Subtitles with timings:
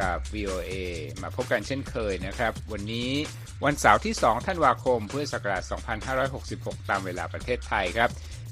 [0.00, 0.72] กับ VOA
[1.22, 3.10] มาพบกันเช่นเคยนะครับ วันนี้
[3.64, 5.62] วันเสาร์ที่ 2 ธันวาคม พุทธศักราช
[6.26, 8.10] 2566 ตามเวลาประเทศไทยครับ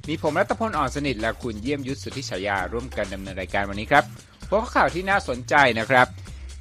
[0.09, 4.05] มีผมรัตพลอ่อนสนิทและคุณเยี่ยมยุทธสุทธิฉายาร่วมกันดำเนินรายการวันนี้ครับ
[4.49, 6.07] พวกข่าวที่น่าสนใจนะครับ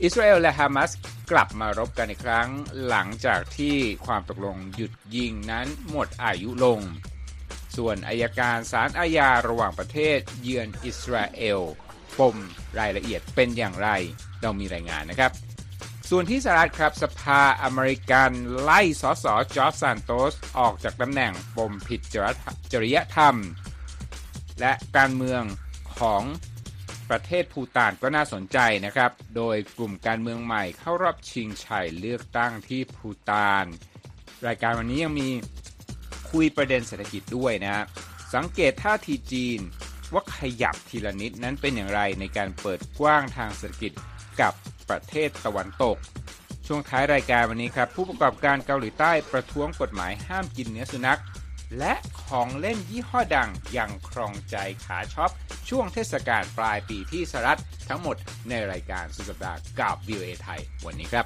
[0.03, 0.91] อิสราเอลและฮามาส
[1.31, 2.49] กลับมารบกันอีกครั้ง
[2.87, 6.79] หลังจากที่ความตกลงหยุดยิงนั้นหมดอายุลง
[7.77, 11.59] ส่วนอายการศาลอาญาระหว่างประเทศเยือนอิสราเอล
[12.19, 12.35] ปม
[12.79, 13.89] รายละเอียดเป็นอย่างไร
[14.41, 15.31] เรามีรายงานนะครับ
[16.09, 18.31] ส่วนที่สหรัฐครับสภาอเมริกัน
[18.61, 22.01] ไล่สสจอร์จซานโตสออกจากตำแหน่งปมผิด
[22.71, 23.35] จริยธรรม
[24.59, 25.43] และการเมือง
[25.99, 26.23] ของ
[27.09, 33.65] ประเทศภูตานก็น่าสนใจนะครับ โดยกลุ่มการเมืองใหม่เข้ารอบชิงชัยเลือกตั้งที่ภูตาน
[34.47, 35.29] รายการวันนี้ยังมี
[36.31, 37.85] คุยประเด็นเศรษฐกิจด้วยนะ
[38.35, 39.59] สังเกตท่าทีจีน
[40.13, 43.93] ว่าขยับทีละนิดนั้นเป็นอย่างไรในการเปิดกว้างทางเศรษฐกิจ
[44.41, 44.53] กับ
[44.89, 45.97] ประเทศตะวันตก
[46.67, 51.21] ช่วงท้ายรายการวันนี้ครับ ผู้ประกอบการเกาหลีใต้ประท้วงกฎหมายห้ามกินเนื้อสุนัข
[51.79, 55.31] และของเล่นยี่ห้อดังยังครองใจขาช็อป
[55.69, 58.15] ช่วงเทศกาลปลายปีที่สหรัฐทั้งหมด
[58.49, 61.25] ในรายการสุดสัปดาห์กับ VOA ไทย วันนี้ครับ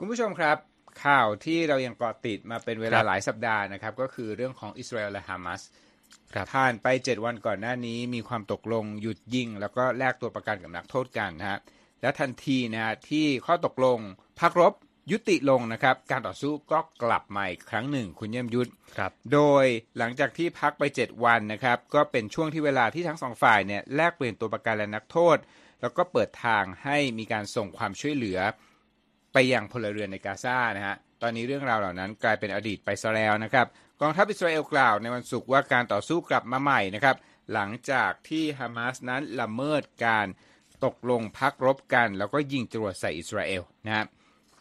[0.00, 0.56] คุณผู้ชมครับ
[1.04, 5.62] ข่าวที่เรายังเกาะติดมาเป็นเวลาหลายสัปดาห์นะครับ ก็คือเรื่องของอิสราเอลและฮามาส
[6.52, 11.58] ผ่านไป 7 วันก่อนหน้านี้มีความตกลงหยุดยิง แล้วก็แลกตัวประกันกับนักโทษกันนะฮะ
[12.02, 13.98] และทันทีนะฮะที่ข้อตกลง
[14.40, 14.72] พักรบ
[15.10, 18.70] ยุติลงนะครับ การต่อสู้ก็กลับมาอีกครั้งหนึ่งคุณเยี่ยมยุทธ
[19.32, 19.64] โดย
[19.98, 25.36] หลังจากที่พักไป 7 วันนะครับ ก็เป็นช่วงที่เวลาที่ทั้งสองฝ่ายเนี่ยแลกเปลี่ยนตัวประกันและนักโทษ
[25.80, 28.38] แล้วก็เปิดทางให้มีการส่งความช่วยเหลือ
[29.40, 33.66] ไปยังพลเรือนในกาซานะฮะตอนนี้เรื่องราวเหล่านั้นกลายเป็นอดีตไปซะแล้วนะครับ
[34.00, 37.16] กองทัพอิสราเอลกล่าวในวันศุกร์ว่าการต่อสู้กลับมาใหม่นะครับ
[37.52, 40.26] หลังจากที่ฮามาสนั้นละเมิดการ
[40.84, 44.06] ตกลงพักรบกัน แล้วก็ยิงจรวดใส่อิสราเอลนะครับ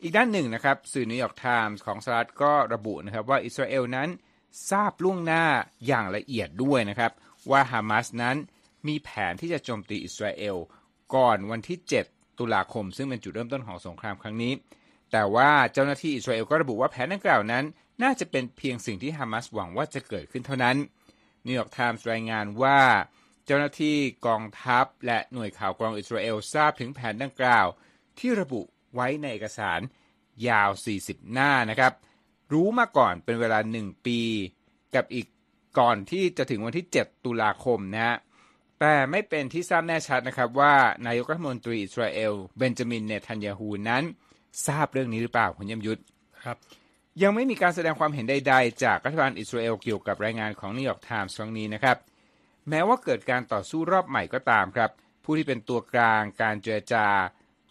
[0.02, 4.10] อีกด้านหนึ่งนะครับสื่อนิวยอร์กไทมส์ของสหรัฐก็ระบุนะครับว่าอิสราเอลนั้น
[4.72, 5.46] ทราบล่วงหน้า
[5.88, 7.12] อย่างละเอียดด้วยนะครับ
[7.52, 8.38] ว่าฮามาสนั้น
[8.88, 10.56] มีแผนที่จะโจมตีอิสราเอล
[11.16, 14.54] ก่อนวันที่ 7 ตุลาคม ซึ่งเป็นจุดเริ่มต้นของสงครามครั้งนี้
[15.12, 17.64] แต่ว่าเจ้าหน้าที่อิสราเอลก็ระบุว่าแผนดังกล่าวนั้น
[18.04, 20.78] น่าจะเป็นเพียงสิ่งที่ฮามาสหวังว่าจะเกิดขึ้นเท่านั้น
[21.46, 22.80] นิวยอร์กไทมส์รายงานว่า
[23.46, 27.68] เจ้าหน้าที่กองทัพและหน่วยข่าวกรองอิสราเอลทราบถึงแผนดังกล่าว
[28.20, 28.62] ที่ระบุ
[28.96, 29.80] ไว้ในเอกสาร
[30.48, 30.70] ยาว
[31.02, 31.94] 40 หน้านะครับ
[32.54, 34.20] รู้มาก่อนเป็นเวลา 1 ปี
[34.96, 35.28] กับอีก
[35.80, 38.16] ก่อนที่จะถึงวันที่ 7 ตุลาคมนะฮะ
[38.80, 40.74] แต่ไม่เป็นที่ทราบแน่ชัดนะครับว่า
[41.08, 44.04] นายกรัฐมนตรีอิสราเอลเบนจามินเนทันยาฮูนั้น
[44.68, 46.02] ทราบเรื่องนี้หรือเปล่าคุณเยี่ยมยุทธ
[46.44, 46.58] ครับ
[47.22, 51.98] ยังไม่มีการแสดงความเห็นใดๆ จากรัฐบาลอิสราเอลเกี่ยวกับรายงานของนิวยอร์กไทมส์ครั้งนี้นะครับ
[52.70, 54.92] แม้ว่าเกิดการต่อสู้รอบใหม่ก็ตามครับ
[55.24, 57.06] ผู้ที่เป็นตัวกลางการเจรจา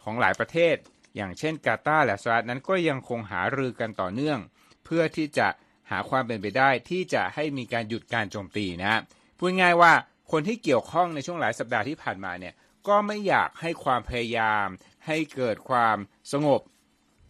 [0.03, 0.77] ของหลายประเทศ
[1.16, 4.39] อย่างเช่นกาตาร์และสหรัฐนั้นก็ยังคงหารือกันต่อเนื่อง
[4.84, 5.49] เพื่อที่จะ
[5.91, 9.00] หาความเป็นไปได้ที่จะให้มีการหยุดการโจมตีนะ
[9.39, 9.93] พูดง่ายว่า
[10.31, 12.55] คนที่เกี่ยวข้องในช่วงหลายสัปดาห์ที่ผ่านมาเนี่ย
[12.89, 14.67] ก็ไม่อยากให้ความพยายาม
[15.07, 15.97] ให้เกิดความ
[16.33, 16.61] สงบ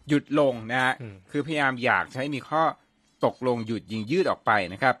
[0.07, 0.93] หยุดลงนะฮะ
[1.31, 2.63] คือพยายามอยากให้มีข้อ
[3.25, 4.95] ตกลงหยุดยิงยืดออกไปนะครับ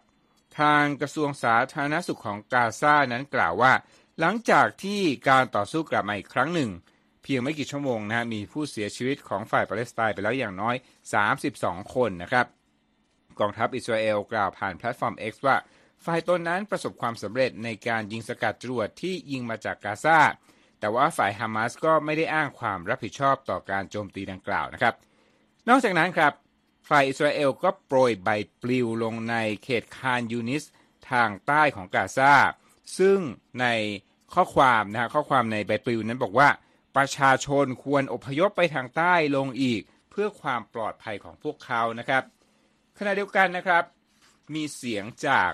[0.59, 3.73] ทางกระทรวงสาธารณสุขของกาซานั้นกล่าวว่า
[4.19, 6.69] หลังจากที่การต่อสู้กลับมาอีกครั้งหนึ่ง
[7.29, 10.75] พียงไม่กี่ชั่วโมงนะมีผู้เสียชีวิตของฝ่ายปาเลสไตน์ไปแล้วอย่างน้อย
[11.35, 12.45] 32 คนนะครับ
[13.39, 15.55] กองทัพอิสราเอลกล่าวผ่านแพลตฟอร์ม X ว่า
[16.07, 20.19] ฝ่ายตนนั้นประสบความสำเร็จในการยิงสกัดจรวดที่ยิงมาจากกาซา
[20.79, 24.95] แต่ว่าฝ่ายฮามาสก็ไม่ได้อ้างความรับผิดชอบต่อการโจมตีดังกล่าวนะครับ
[25.69, 26.33] นอกจากนั้นครับ
[26.89, 28.29] ฝ่ายอิสราเอลก็โปรยใบ
[28.61, 30.63] ปลิวลงในเขตคานยูนิส
[31.11, 32.33] ทางใต้ของกาซา
[32.97, 33.19] ซึ่ง
[33.61, 33.65] ใน
[34.33, 36.49] ข้อความนะฮะข้อความในใบปลิวนั้นบอกว่า
[36.95, 42.23] ประชาชนควรอพยพไปทางใต้ลงอีกเพื่อความปลอดภัยของพวกเขานะครับ
[42.97, 43.83] ขณะเดียวกันนะครับ
[44.55, 45.51] มีเสียงจาก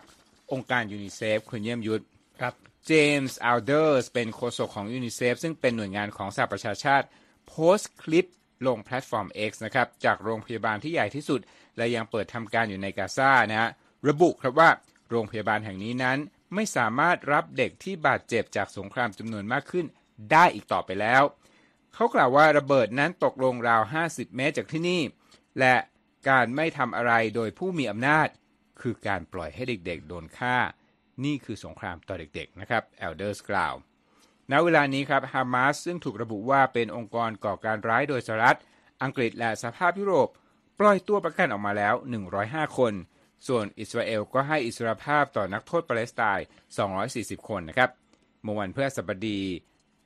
[0.52, 2.04] องค์การยูนิเซฟคุณเยี่ยมยุทธ
[2.42, 2.54] ครับ
[2.88, 7.08] เจมส์เอลเดอร์เป็นโฆษกของยูนิเซฟซึ่งเป็นหน่วยงานของสหประชาชาติ
[7.48, 8.30] โพสต์คลิป
[8.68, 11.42] ลงแพลตฟอร์ม X นะครับ จากโรงพยาบาลที่ใหญ่ที่สุด
[11.78, 13.70] และยังเปิดทำการอยู่ในกาซานะฮะ
[14.10, 14.70] ระบุครับว่า
[15.10, 16.18] โรงพยาบาลแห่งนี้นั้น
[16.56, 19.86] ไม่สามารถรับเด็กที่บาดเจ็บจากสงครามจำนวนมากขึ้น
[20.32, 21.24] ได้อีกต่อไปแล้ว
[21.94, 25.02] เขากล่าวว่าระเบิดนั้นตกลงราว 50 เมตรจากที่นี่
[25.60, 25.76] และ
[26.30, 28.28] การไม่ทำอะไรโดยผู้มีอำนาจ
[28.84, 30.58] คือการปล่อยให้เด็กๆ โดนฆ่า
[31.26, 33.74] นี่คือสงครามต่อเด็กๆนะครับเอลเดอร์สกล่าว
[34.52, 38.58] ณเวลานี้ครับฮามาสซึ่งถูกระบุว่าเป็นองค์กรก่อการร้ายโดยสหรัฐ
[39.04, 40.30] อังกฤษและสหภาพยุโรป
[40.80, 41.94] ปล่อยตัวประกันออกมาแล้ว
[42.36, 42.94] 105 คน
[43.48, 46.46] ส่วนอิสราเอลก็ให้อิสรภาพต่อนักโทษปาเลสไตน์
[46.98, 47.90] 240 คนนะครับ
[48.44, 49.42] เมื่อวันพฤหัสบดี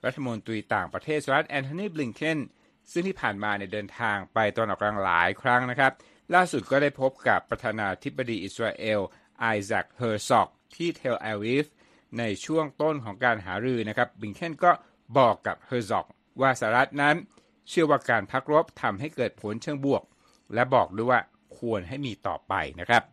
[0.05, 2.39] รัฐมนตรีต่างประเทศสหรัฐแอนโทนีบลิงเคน
[2.91, 5.91] ซึ่งที่ผ่านมาได้เดินทางไปตะวันออกกลางหลายครั้งนะครับ
[6.33, 8.99] ล่าสุดก็ได้พบกับประธานาธิบดีอิสราเอล
[9.39, 11.65] ไอแซคเฮอร์ซอกที่เทลอาวิฟ
[12.17, 14.71] ในช่วงต้นของการหารือนะครับบลิงเคนก็
[15.17, 16.05] บอกกับเฮอร์ซอก
[16.41, 17.15] ว่าสหรัฐนั้น
[17.69, 20.03] เชื่อว่าการพักรบทำให้เกิดผลเชิงบวก
[20.53, 21.19] และบอกด้วยว่า
[21.57, 23.03] ควรให้มีต่อไปนะครับ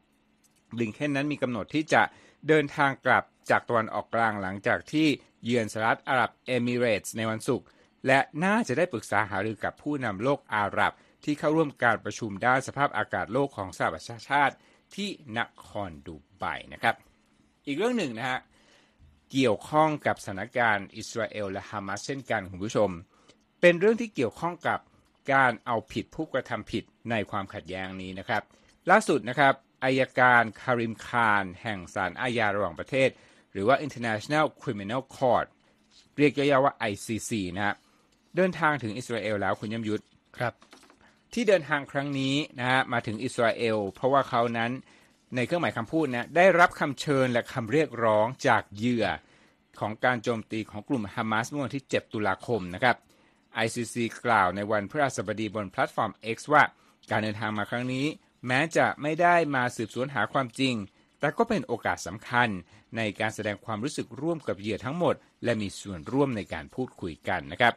[0.78, 2.02] บิงเคนนั้นมีกำหนดที่จะ
[2.49, 5.08] เดินทางกลับจากตะวันออกกลางหลังจากที่
[5.44, 7.67] เยือนสหรัฐอาหรับเอมิเรตส์ในวันศุกร์
[8.06, 10.93] และน่าจะได้ปรึกษาหารือกับผู้นำโลกอาหรับ
[11.25, 14.55] ที่เข้าร่วมการประชุมด้านสภาพอากาศโลกของสหประชาชาติ
[14.94, 16.94] ที่นครดูไบนะครับ
[17.67, 18.41] อีกเรื่องหนึ่งนะฮะ
[19.32, 22.91] เกี่ยวข้องกับสถานการณ์อิสราเอลและฮามาสเช่นกันคุณผู้ชม
[23.61, 24.79] เป็นเรื่องที่เกี่ยวข้องกับ
[25.32, 28.43] การเอาผิดผู้กระทำผิดในความขัดแย้งนี้นะครับ
[28.91, 29.55] ล่าสุดนะครับ
[29.85, 33.09] อายการคาริมคารแห่งศาลอาญาระหว่างประเทศ
[33.53, 35.47] หรือว่า International Criminal Court
[36.17, 37.75] เรียกย่อๆว่า ICC นะฮะ
[38.37, 40.03] เดินทางถึงอิสราเอลแล้วคุณยมยุทธ
[40.38, 40.53] ครับ
[41.34, 44.70] ที่เดินทางครั้งนี้นะฮะมาถึงอิสราเอล เพราะว่าเขานั้น
[45.34, 49.06] ในเครื่องหมายคำพูดนะได้รับคำเชิญและคำเรียกร้องจากเหยื่อ
[49.81, 52.96] ของการโจมตีของกลุ่มฮามาสเมื่อวันที่ 7 ตุลาคมนะครับ
[53.64, 53.96] ICC
[54.26, 56.62] กล่าวในวันพฤหัสบดีบนแพลตฟอร์ม X ว่า
[57.10, 58.06] การเดินทางมาครั้งนี้
[58.46, 60.75] แม้จะไม่ได้มาสืบสวนหาความจริง
[61.20, 62.48] แต่ก็เป็นโอกาสสำคัญ
[62.96, 65.14] ในการแสดงความรู้สึกร่วมกับเหยื่อทั้งหมด
[65.44, 67.75] และมีส่วนร่วมในการพูดคุยกันนะครับ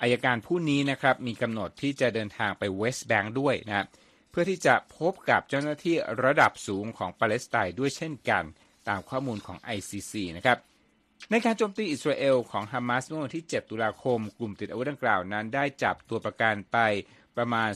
[0.00, 3.86] อายการผู้นี้นะครับมีกำหนดที่จะเดินทางไปเวสต์แบงค์ด้วยนะ
[4.30, 8.44] เพื่อที่จะพบกับเจ้าหน้าที่ระดับสูงของปาเลสไตน์ด้วยเช่นกัน
[8.88, 10.58] ตามข้อมูลของ ICC นะครับ
[11.30, 16.78] ในการโจมตีอิสราเอลของฮามาสเมื่อวันที่ 7 ตุลาคม กลุ่มติดอาวุธดังกล่าวนั้น ได้จับตัวประกันไป
[17.36, 17.68] ประมาณ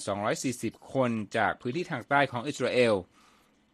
[0.43, 2.95] 240 คนจากพื้นที่ทางใต้ของอิสราเอล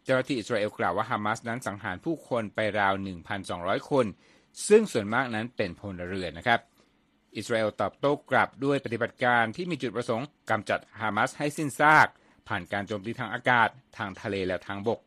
[0.03, 2.93] เจ้าหน้าที่อิสราเอลกล่าวว่าฮามาสนั้นสังหารผู้คนไปราว
[3.41, 4.05] 1,200 คน
[4.67, 6.59] ซึ่งส่วนมากนั้นเป็นพลเรือนนะครับ
[7.37, 12.07] อิสราเอลตอบโต้กลับด้วยปฏิบัติการที่มีจุดประสงค์กำจัดฮามาสให้สิ้นซาก
[12.47, 14.99] ผ่านการโจมตีทางอากาศ ทางทะเลและทางบก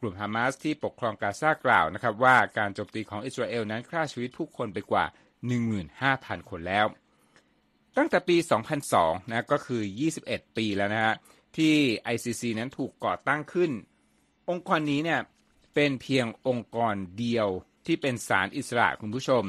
[0.00, 5.04] กลุ่มฮามาสที่ปกครองกาซากล่าวนะครับว่าการโจมตีของอิสราเอลนั้นฆ่าชีวิตผู้คนไปกว่า
[5.76, 6.86] 15,000 คนแล้ว
[7.96, 8.36] ตั้งแต่ปี
[8.84, 9.82] 2002 นะก็คือ
[10.18, 11.14] 21 ปีแล้วนะฮะ
[11.56, 11.74] ที่
[12.14, 13.70] ICC นั้นถูกก่อตั้งขึ้น
[14.50, 15.20] องค์กรนี้เนี่ย
[15.74, 17.48] เป็นเพียงองค์กรเดียว
[17.86, 19.44] ที่เป็นศาลอิสระคุณผู้ชม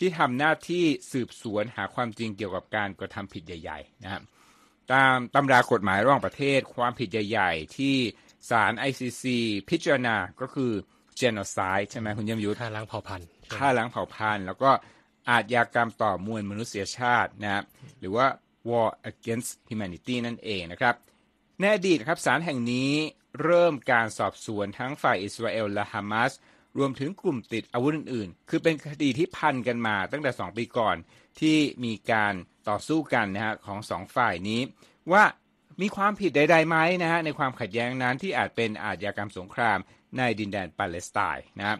[0.00, 4.22] ที่ทำหน้าที่สืบสวนหาความจริงเกี่ยวกับการกระทำผิดใหญ่ๆนะครับ
[4.92, 7.96] ตามตำรากฎหมายระหว่างประเทศความผิดใหญ่ๆ ที่
[8.50, 9.24] ศาล ICC
[9.70, 10.72] พิจารณาก็คือ
[11.20, 14.70] genocide ใช่ไหมคุณยมยุทธฆ่าล้างเผ่าพันธุ์ฆ่าล้างเผ่าพันธุ์แล้วก็
[15.30, 17.64] อาชญากรรมต่อมวลมนุษยชาตินะครับ
[18.00, 18.26] หรือว่า
[18.68, 20.94] war against humanity นั่นเองนะครับ
[21.60, 22.92] ในอดีตครับศาลแห่งนี้
[23.42, 26.32] เริ่มการสอบสวนทั้งฝ่ายอิสราเอลและฮามาส
[26.78, 30.96] รวมถึงกลุ่มติดอาวุธอื่นๆ คือเป็นคดีที่พันกันมาตั้งแต่ 2 ปีก่อน
[31.40, 32.34] ที่มีการ
[32.68, 34.60] ต่อสู้กันนะฮะของสองฝ่ายนี้
[35.12, 35.24] ว่า
[35.80, 39.78] มีความผิดใดๆไหมนะฮะในความขัดแย้งนั้นที่อาจเป็นอาชญากรรมสงคราม
[40.18, 41.78] ในดินแดนปาเลสไตน์นะครับ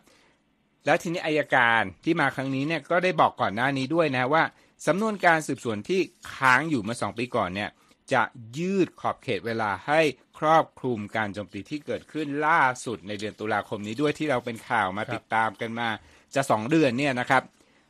[0.84, 4.42] แล้วทีนี้อายการที่มาครั้งนี้เนี่ยก็ได้บอกก่อนหน้านี้ด้วยนะว่า
[4.86, 6.00] สำนวนการสืบสวนที่
[6.34, 7.70] ค้างอยู่เมื่อสองปีก่อนเนี่ย
[8.12, 8.22] จะ
[8.58, 10.00] ยืดขอบเขตเวลาให้
[10.38, 15.88] ครอบคลุมการโจมตีที่เกิดขึ้นล่าสุดในเดือนตุลาคมนี้ด้วยที่เราเป็นข่าวมาติดตามกันมา
[16.34, 17.42] จะสองเดือนเนี่ยนะครับ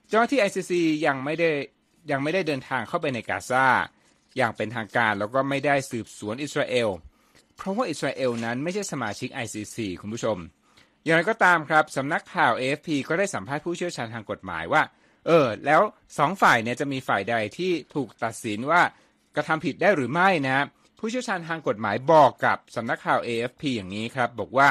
[0.08, 0.72] เจ้าหน้าที่ ICC
[1.06, 1.50] ยังไม่ได้
[2.10, 3.66] ยังไม่ได้เดินทางเข้าไปในกาซา
[4.36, 6.88] อย่างเป็นทางการแล้วก็ไม่ได้สืบสวนอิสราเอล
[7.56, 10.38] เพราะว่าอิสราเอลนั้นไม่ใช่สมาชิก ICC คุณผู้ชม
[11.04, 14.82] อย่างไรก็ตามครับสำนักข่าว AFP ก็ได้สัมภาษณ์ผู้เชี่ยวชาญทางกฎหมายว่า
[15.26, 15.82] เออ แล้ว
[16.18, 18.82] สองฝ่ายเนี่ยจะมีฝ่ายใดที่ถูกตัดสินว่า
[19.36, 20.66] กระทำผิดได้หรือไม่นะ
[20.98, 24.68] ผู้เชี่ยวชาญทางกฎหมายบอกกับสำนักข่าว AFP อย่างนี้ครับ บอกว่า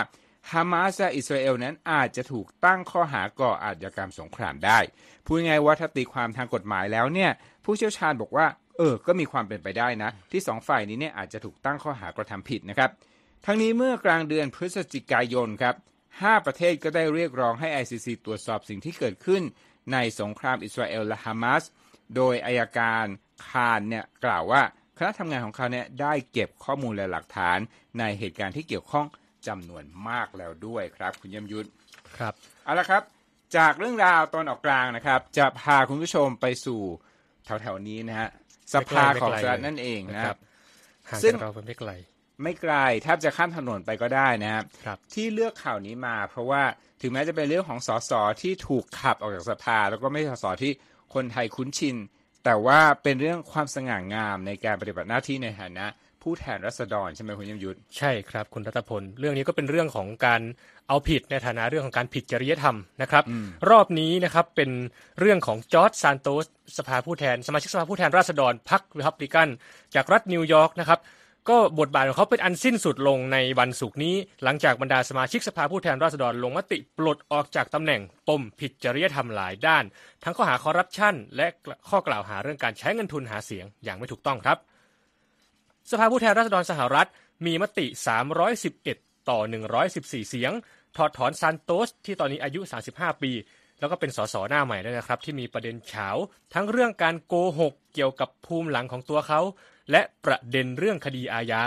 [0.52, 4.80] ฮามาสและอิสราเอลนั้นอาจจะถูกตั้งข้อหาก่ออาชญากรรมสงครามได้
[5.26, 7.32] พูดง่ายว่าถ้าตีความทางกฎหมายแล้วเนี่ย
[7.66, 8.48] ผู้เชี่ยวชาญบอกว่า
[8.78, 12.90] เออ ก็มีความเป็นไปได้นะ ที่สองฝ่ายนี้เนี่ยอาจจะถูกตั้งข้อหากระทำผิดนะครับ
[13.46, 15.76] ทั้งนี้เมื่อกลางเดือนพฤศจิกายนครับ
[16.10, 19.42] 5ประเทศก็ได้เรียกร้องให้ ICC ตรวจสอบสิ่งที่เกิดขึ้น
[19.94, 21.64] ในสงครามอิสราเอลและฮามาส
[22.16, 23.06] โดยอายการ
[23.48, 24.62] คารเนี่ยกล่าวว่า
[24.98, 27.58] คณะทำงานของเขาเนี่ยได้เก็บข้อมูลและหลักฐาน
[28.00, 29.06] ในเหตุการณ์ที่เกี่ยวข้อง
[29.48, 31.68] จำนวนมากแล้วด้วยครับ คุณยมยุทธ
[32.18, 32.34] ครับ
[32.66, 33.04] เอาละครับ
[33.58, 36.82] จากเรื่องราวตอนออกกลางนะครับ จะพาคุณผู้ชมไปสู่
[37.46, 38.30] แถวๆนี้นะฮะ
[38.74, 40.38] สภาของสหรัฐนั่นเองนะครับ
[41.10, 41.92] ห่างซึ่งจากเราไปไม่ไกล
[42.44, 46.64] ไม่ไกลแทบจะข้ามถนนไปก็ได้นะครับครับที่เลือกข่าวนี้มา เพราะว่า
[47.02, 50.72] ถึงแม้จะเป็นเรื่องของสสที่ถูกขับออกจากสภา แล้วก็ไม่ใช่สสที่
[51.14, 51.96] คนไทยคุ้นชิน
[52.44, 55.86] แต่ว่าเป็นเรื่องความสง่างามในการปฏิบัติหน้าที่ในฐานะ
[56.24, 60.42] ผู้แทนรัษฎรใช่ไหมคุณยมยุทธใช่ครับคุณรัตพลเรื่องนี้ก็เป็นเรื่องของการ
[60.88, 63.24] เอาผิดในฐานะเรื่องของการผิดจริยธรรมนะครับ
[63.70, 64.70] รอบนี้นะครับเป็น
[65.20, 66.46] เรื่องของจอร์จซานโตส
[66.78, 69.48] สภาผู้แทน สมาชิกสภาผู้แทนราษฎรพรรครีพับลิกัน
[69.96, 71.00] จากรัฐนิวยอร์กนะครับ
[71.50, 79.84] ก็บทบาทของเขาเป็นอันสิ้นสุดลงในวันศุกร์นี้ หลังจากบรรดาสมาชิกสภาผู้แทนราษฎรลงมติปลดออกจากตำแหน่งปมผิดจริยธรรมหลายด้าน
[80.24, 81.48] ทั้งข้อหาคอร์รัปชันและ
[81.90, 84.58] ข้อกล่าวหาเรื่องการใช้เงินทุนหาเสียงอย่างไม่ถูกต้องครับ
[85.92, 87.08] สภาผู้แทนราษฎรสหรัฐ
[87.46, 87.86] มีมติ
[88.58, 89.40] 311 ต่อ
[89.84, 90.52] 114 เสียง
[90.98, 92.60] ถอดถอนซานโตสที่ตอนนี้อายุ
[92.92, 93.32] 35 ปี
[93.80, 96.10] แล้วก็เป็นสสหน้าใหม่ด้วยนะครับ ที่มีประเด็นเฉา
[96.54, 99.42] ทั้งเรื่องการโกหกเกี่ยวกับภูมิหลังของตัวเขา
[99.92, 101.64] และประเด็นเรื่องคดีอาญา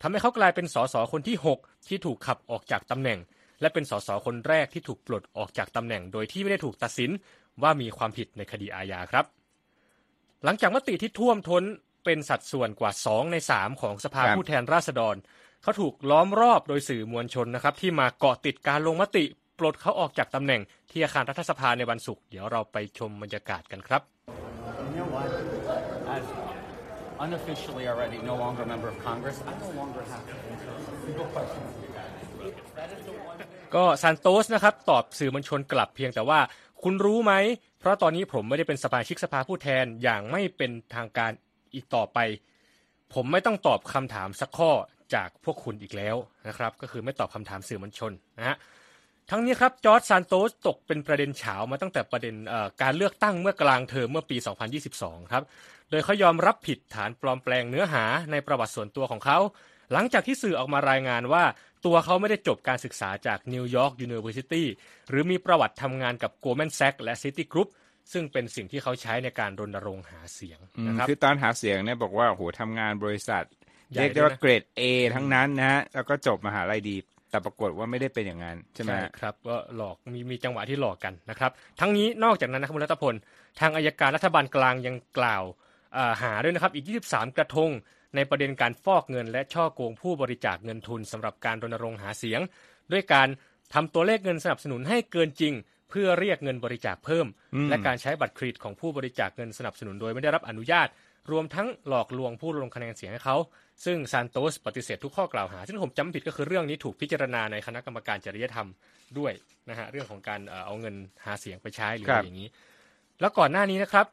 [0.00, 3.18] ทำให้เขากลายเป็นสสคนที่ 6 ที่ถูกขับออกจากตำแหน่ง
[3.60, 7.10] และเป็นสสคนแรกที่ถูกปลดออกจากตำแหน่ง โดยที่ไม่ได้ถูกตัดสิน
[7.62, 9.24] ว่ามีความผิดในคดีอาญาครับ
[10.44, 11.64] หลังจากมติที่ท่วมท้น
[12.04, 15.16] เป็นสัดส่วนกว่า 2 ใน 3 ของสภาครับผู้แทนราษฎร
[15.62, 19.24] เขาถูกล้อมรอบโดยสื่อมวลชนนะครับ ที่มาเกาะติดการลงมติ
[19.58, 20.60] ปลดเขาออกจากตำแหน่ง
[20.90, 24.02] ที่อาคารรัฐสภาในวันศุกร์เดี๋ยวเราไปชมบรรยากาศกันครับ
[27.24, 30.96] unofficially already no longer a member of Congress, I no longer have to answer a
[31.04, 31.62] single question.
[33.74, 36.40] ก็ซานโตสนะครับตอบสื่อมวลชนกลับเพียงแต่ว่า
[36.82, 37.32] คุณรู้ไหม
[37.78, 41.32] เพราะตอนนี้ผมไม่ได้เป็นสมาชิกสภาผู้แทนอย่างไม่เป็นทางการ
[41.74, 42.18] อีกต่อไป
[43.14, 44.70] ผมไม่ต้องตอบคำถามสักข้อ
[45.14, 46.16] จากพวกคุณอีกแล้ว
[46.48, 48.56] นะครับ ก็คือไม่ตอบคำถามสื่อมวลชนนะฮะ
[49.30, 54.36] ทั้งนี้ครับจอร์จซานโตสตกเป็นประเด็นเฉามาตั้งแต่ประเด็นเอ่อการเลือกตั้งเมื่อกลางเทอมเมื่อปี
[54.80, 55.42] 2022 ครับ
[55.90, 59.38] โดยเขายอมรับผิดฐานปลอมแปลงเนื้อหาในประวัติส่วนตัวของเขา
[59.92, 61.44] หลังจากที่สื่อออกมารายงานว่า
[61.86, 64.66] ตัวเขาไม่ได้จบการศึกษาจาก New York University
[65.08, 67.68] หรือมีประวัติทำงานกับ Goldman Sachs และ Citigroup
[68.12, 73.44] ซึ่งเป็นสิ่งที่เขาใช้ในการรณรงค์หาเสียงนะครับคือตอนหาเสียงเนี่ยบอกว่าโอ้โหทำงานบริษัท
[73.92, 74.82] ใหญ่เรียกได้ว่าด้วยนะเกรด A
[75.14, 76.96] ทั้งนั้นนะฮะแล้วก็จบมหาลัยดี
[77.32, 83.14] แต่ปรากฏว่าไม่ได้เป็นอย่างนั้นใช่ไหมใช่ฮะครับก็หลอกมีมีจังหวะที่หลอกกันนะครับ ทั้งนี้นอกจากนั้นนะครับคุณรัตพล
[83.60, 85.44] ทางอัยการรัฐบาลกลางยังกล่าว
[85.96, 87.70] อ่าหาด้วยนะครับอีก 23 กระทง
[88.16, 92.40] ในประเด็นการฟอกเงิน และช่อโกงผู้บริจาคเงินทุนสำหรับการรณรงค์หาเสียง
[92.92, 93.28] ด้วยการ
[93.74, 95.54] ทำตัวเลขเงินสนับสนุนให้เกินจริง
[95.90, 97.26] เพื่อเรียกเงินบริจาคเพิ่ม
[97.68, 100.88] และการใช้บัตรเครดิตของผู้บริจาคเงินสนับสนุนโดยไม่ได้รับอนุญาต
[101.30, 103.36] รวมทั้งหลอกลวงผู้ลงคะแนนเสียงให้เขา
[103.84, 108.68] ซึ่งซานโตสปฏิเสธทุกข้อกล่าวหา ซึ่งผมจำไม่ผิดก็คือเรื่องนี้ถูกพิจารณาในคณะกรรมการจริยธรรม
[109.18, 109.32] ด้วย
[109.68, 112.50] นะฮะเรื่องของการเอ่อเอาเงินหาเสียงไปใช้หรืออะไรครัอะบอย่างนี้
[113.20, 114.06] แล้วก่อนหน้านี้นะครับ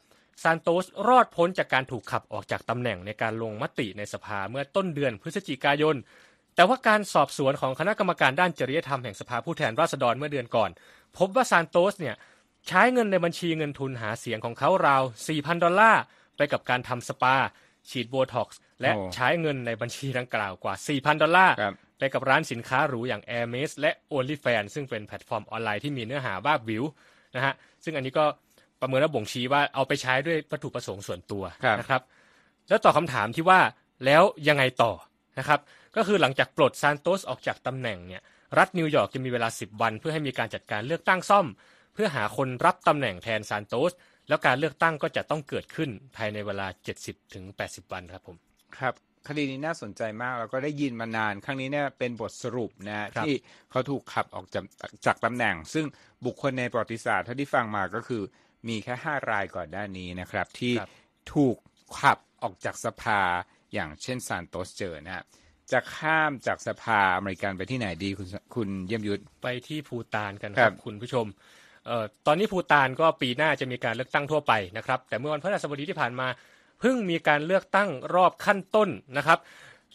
[0.43, 5.95] ซานโตสรอดพ้นจากการถูกขับออกจากตำแหน่งในการลงมติในสภาเมื่อต้นเดือนพฤศจิกายน
[6.55, 10.69] แต่ว่าการสอบสวนของคณะกรรมการด้านจริยธรรมแห่งสภาผู้แทนราษฎรเมื่อเดือนก่อน
[11.17, 12.15] พบว่าซานโตสเนี่ย
[12.67, 16.01] ใช้เงินในบัญชีเงินทุนหาเสียงของเขาราว 4,000 ดอลลาร์
[16.39, 17.35] ไปกับการทำสปา
[17.89, 26.83] ฉีดโบท็อกซ์และโอ้ใช้เงินในบัญชีดังกล่าวกว่า 4,000 ดอลลาร์ครับไปกับร้านสินค้าหรูอย่าง Hermes และ OnlyFans ซึ่งเป็นแพลตฟอร์มออนไลน์ที่มีเนื้อหาวาบหวิว
[27.35, 27.53] นะฮะ
[27.83, 28.25] ซึ่งอันนี้ก็
[28.81, 32.01] ประเมินและบ่งชี้ว่าเอาไปใช้ด้วยวัตถุประสงค์ส่วนตัวครับนะครับ
[32.69, 33.59] แล้วตอบคำถามที่ว่า
[34.05, 34.91] แล้วยังไงต่อ
[35.39, 35.59] นะครับ
[35.95, 38.21] ก็คือหลังจากปลดซานโตสออกจากตำแหน่งเนี่ย
[38.57, 41.47] รัฐนิวยอร์กจะมีเวลา 10 วัน เพื่อให้มีการจัดการเลือกตั้งซ่อม
[41.93, 43.91] เพื่อหาคนรับตำแหน่งแทนซานโตส
[44.29, 46.67] แล้วการเลือกตั้งก็จะต้องเกิดขึ้นภายในเวลา
[46.99, 48.37] 70ถึง80 วันครับผม
[48.77, 48.93] ครับ
[49.27, 53.33] คดีนี้น่าสนใจมากแล้วก็ได้ยินมานาน ครั้งนี้เนี่ยเป็นบทสรุปนะฮะครับที่
[53.71, 54.63] เขาถูกขับออกจาก
[55.05, 55.85] จากตำแหน่ง ซึ่ง
[56.25, 58.21] บุคคลในประวัติศาสตร์เท่าที่ฟังมาก็คือ
[58.67, 60.89] มีแค่ 5 รายก่อนหน้านี้นะครับ ที่ครับ
[61.33, 61.57] ถูก
[61.99, 63.19] ขับออกจากสภา
[63.73, 65.23] อย่างเช่นซานโตสเจอนะฮะ
[65.71, 71.37] จะข้ามจากสภาอเมริกันไปที่ไหนดีคุณคุณเยี่ยมยุทธไปที่ภูตานกันคครัรับบคุณผู้ชมเอ่อ
[72.27, 76.27] ตอนนี้ภูตานก็ปีหน้าจะมีการเลือกตั้งทั่วไปนะครับ แต่เมื่อวันพฤหัสบดีที่ผ่านมา
[76.79, 79.39] เพิ่งมีการเลือกตั้งรอบขั้นต้นนะครับ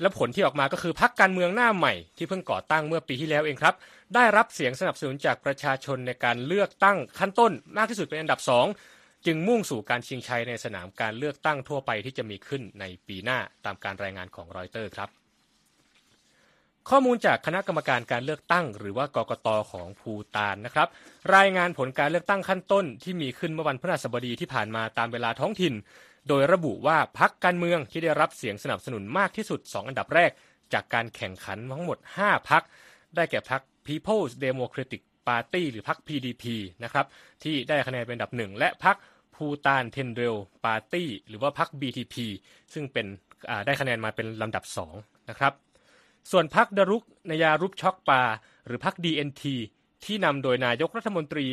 [0.01, 3.75] และผลที่ออกมาก็คือพรรคการเมืองหน้าใหม่ที่เพิ่งก่อตั้งเมื่อปีที่แล้วเองครับ
[4.15, 8.67] ได้รับเสียงสนับสนุนจากประชาชนในการเลือกตั้งขั้นต้น มากที่สุดเป็นอันดับสอง
[9.27, 15.24] จึงมุ่งสู่การชิงชัยในสนามการเลือกตั้งทั่วไปที่จะมีขึ้นในปีหน้าตามการรายงานของรอยเตอร์ครับ
[16.91, 20.89] ข้อมูลจากคณะกรรมการการเลือกตั้ง หรือว่ากกตของภูตานนะครับ
[21.37, 25.75] รายงานผลการเลือกตั้งขั้นต้น ที่มีขึ้นเมื่อวันพฤหัสบดีที่ผ่านมาตามเวลาท้องถิ่น
[26.29, 30.31] โดยระบุว่าพักการเมืองที่ได้รับเสียงสนับสนุนมากที่สุด 2 อันดับแรก
[30.73, 32.63] จากการแข่งขันทั้งหมด 5 พัก
[33.17, 36.45] ได้แก่พัก People's Democratic Party หรือพัก PDP
[36.85, 37.07] นะครับ
[37.43, 38.97] ที่ได้คะแนนเป็นอันดับหนึ่งและพัก
[39.35, 42.15] ภูตานเทนเดลปาร์ตี้หรือว่าพัก BTP
[42.73, 43.07] ซึ่งเป็น
[43.67, 44.95] ได้คะแนนมาเป็นลำดับสอง
[45.31, 45.53] นะครับ
[46.31, 48.23] ส่วนพักดรุกนายารุปช็อกปา
[48.67, 49.43] หรือพัก DNT
[50.05, 51.47] ที่นำโดยนายกรัฐมนตรี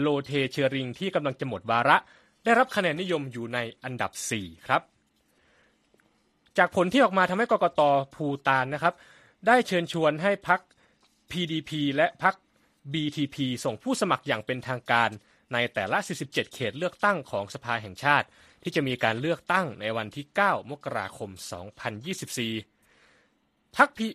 [0.00, 1.96] โลเทเชอริงที่กำลังจะหมดวาระ
[2.44, 4.10] ได้รับคะแนนนิยมอยู่ในอันดับ
[4.40, 4.82] 4 ครับ
[6.58, 7.80] จากผลที่ออกมาทำให้กกต
[8.14, 8.94] ภูตานนะครับ
[9.46, 10.60] ได้เชิญชวนให้พัก
[11.30, 12.34] PDP และพัก
[12.92, 15.10] BTP ส่งผู้สมัครอย่างเป็นทางการ
[15.52, 18.26] ในแต่ละ 47 เขตเลือกตั้งของสภาแห่งชาติ
[18.62, 21.30] ที่จะมีการเลือกตั้งในวันที่ 9 มกราคม
[22.06, 22.73] 2024
[23.76, 24.06] พักพี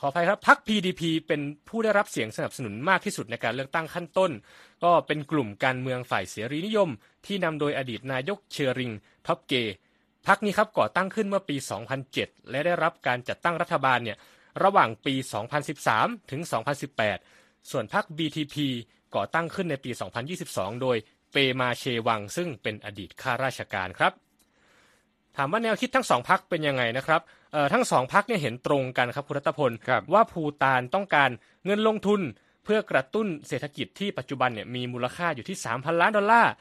[0.00, 4.30] ขออภัยครับพัก PDP เป็นผู้ได้รับเสียงสนับสนุนมากที่สุดในการเลือกตั้งขั้นต้น
[4.84, 6.90] ก็เป็นกลุ่มการเมืองฝ่ายเสรีนิยม
[7.26, 8.92] ที่นำโดยอดีตนายกเชอริง
[9.26, 9.54] ท็อปเก
[10.26, 11.56] พักนี้ครับก่อตั้งขึ้นเมื่อปี
[12.02, 14.18] 2007 และได้รับการจัดตั้งรัฐบาลเนี่ย
[14.62, 15.14] ระหว่างปี
[15.72, 16.40] 2013 ถึง
[17.06, 18.56] 2018 ส่วนพรรค BTP
[19.16, 19.90] ก่อตั้งขึ้นในปี
[20.36, 20.96] 2022 โดย
[21.32, 24.12] เปมาเชวัง ซึ่งเป็นอดีตข้าราชการครับ
[25.36, 27.22] ถามว่าแนวคิดทั้งสองพักเป็นยังไงนะครับ
[27.72, 29.72] ทั้งสองพักเนี่ยเห็นตรงกันครับคุณรัตพล
[30.12, 31.30] ว่าภูตานต้องการ
[31.64, 32.20] เงินลงทุน
[32.64, 36.52] เพื่อกระตุ้นเศรษฐกิจที่ปัจจุบันเนี่ยมีมูลค่าอยู่ที่ 3,000 ล้านดอลลาร์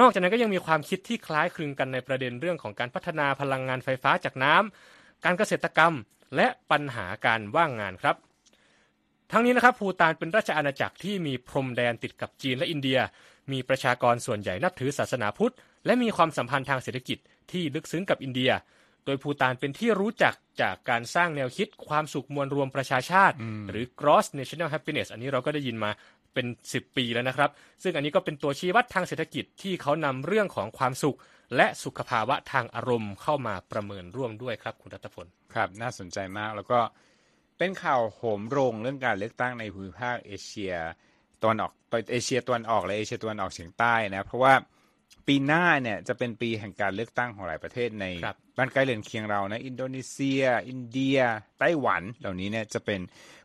[0.00, 5.94] นอกจากนั้นก็ยังมีความคิดที่คล้ายคลึงกันในประเด็นเรื่องของการพัฒนาพลังงานไฟฟ้าจากน้ำการเกษตรกรรม
[6.36, 8.16] และปัญหาการว่างงานครับ
[9.32, 12.98] ทั้งนี้นะครับภูตานเป็นราชอาณาจักรที่มีพรมแดนติดกับจีนและอินเดีย
[13.52, 15.54] มีประชากรส่วนใหญ่นับถือศาสนาพุทธ
[15.86, 17.18] และมีความสัมพันธ์ทางเศรษฐกิจ
[17.52, 18.50] ที่ลึกซึ้งกับอินเดีย
[19.04, 23.36] โดยภูตานเป็นที่รู้จักจากการสร้างแนวคิดความสุขมวลรวมประชาชาติ
[23.70, 25.90] หรือ gross national happiness อันนี้เราก็ได้ยินมา
[26.34, 27.50] เป็น 10 ปีแล้วนะครับ
[27.82, 31.16] ซึ่งอันนี้ก็เป็นตัวชี้วัดทางเศรษฐกิจที่เขานำเรื่องของความสุข
[31.56, 36.78] และสุขภาวะทางอารมณ์เข้ามาประเมินร่วมด้วยครับคุณรัตพล ครับ น่าสนใจมากแล้วก็
[37.58, 40.74] เป็นข่าวโหมโรงเรื่องการเลือกตั้งในภูมิภาคเอเชีย
[41.42, 41.72] ตอนออก
[42.10, 44.54] เอเชียตะวันออกและเอเชียตะวันออกเฉียงใต้นะเพราะว่า
[45.26, 48.06] ปีหน้าเนี่ยจะเป็นปีแห่งการเลือกตั้งของหลายประเทศใน
[48.56, 51.18] บ้านใกล้เรือนเคียงเรานะ อินโดนีเซีย อินเดีย
[51.58, 53.00] ไต้หวัน เหล่านี้เนี่ยจะเป็น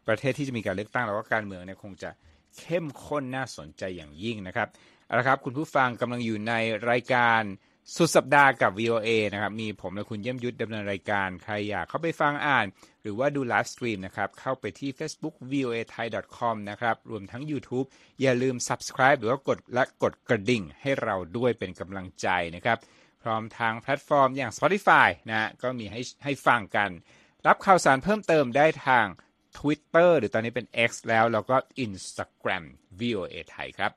[0.07, 2.09] ประเทศที่จะมีการเลือกตั้งแล้วก็การเมืองเนี่ยคงจะ
[2.57, 4.67] เข้มข้นน่าสนใจอย่างยิ่งนะครับ
[5.05, 6.53] เอาละครับ คุณผู้ฟังกำลังอยู่ใน
[6.89, 7.41] รายการ
[7.95, 12.65] สุดสัปดาห์กับ VOA นะครับ มีผมและคุณเยี่ยมยุทธดำเนินรายการ ใครอยากเข้าไปฟังอ่าน
[13.01, 17.87] หรือว่าดู livestream นะครับ เข้าไปที่ Facebook voathai.com นะครับ รวมทั้ง YouTube
[18.21, 22.77] อย่าลืม subscribe หรือว่ากดและกดกระดิ่งให้เราด้วยเป็นกำลังใจนะครับ
[23.23, 26.89] พร้อมทางแพลตฟอร์มอย่าง Spotify นะก็มีให้ให้ฟังกัน
[27.47, 29.05] รับข่าวสารเพิ่มเติมได้ทาง
[29.57, 32.63] Twitter หรือตอนนี้เป็น X แล้วแล้วก็ Instagram
[32.99, 33.91] VOA ไทยครับ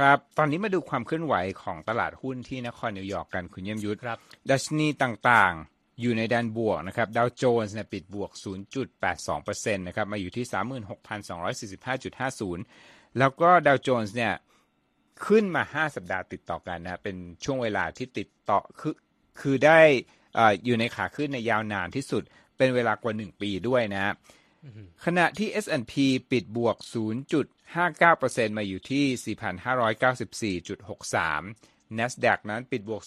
[0.00, 4.18] ครับ ตอนนี้มาดูความเคลื่อนไหวของตลาดหุ้นที่นครนิวยอร์กกันคุณเยี่ยมยุทธครับ
[4.50, 8.30] ดัชนีต่างๆ อยู่ในแดนบวกนะครับดาวโจนส์เนี่ยปิดบวก
[9.08, 10.44] 0.82%นะครับมาอยู่ที่
[12.60, 14.32] 36,245.50 แล้วก็ดาวโจนส์เนี่ย
[15.26, 18.94] ขึ้นมา 5 สัปดาห์ติดต่อกันนะเป็นช่วงเวลาที่ติดต่อคือ
[19.40, 19.80] คือได้
[20.38, 22.22] ออยู่ในขาขึ้นในยาวนานที่สุด
[22.56, 24.14] เป็นเวลากว่า 1 ปีด้วยนะ
[25.04, 25.92] ขณะที่ S&P
[26.30, 26.76] ปิดบวก
[27.74, 29.04] 0.59%มาอยู่ที่
[30.58, 33.02] 4,594.63 NASDAQ นั้นปิดบวก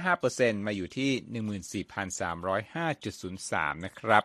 [0.00, 4.24] 0.55%มาอยู่ที่ 14,305.03 นะครับ